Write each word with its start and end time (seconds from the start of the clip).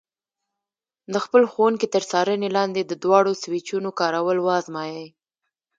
د 1.13 1.15
خپل 1.25 1.43
ښوونکي 1.51 1.87
تر 1.95 2.03
څارنې 2.11 2.49
لاندې 2.57 2.81
د 2.85 2.93
دواړو 3.03 3.31
سویچونو 3.41 3.89
کارول 3.99 4.37
وازمایئ. 4.41 5.07